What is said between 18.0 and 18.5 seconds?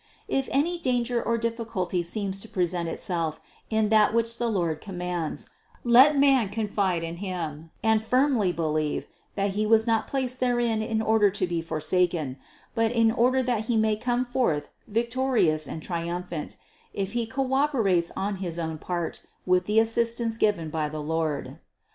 on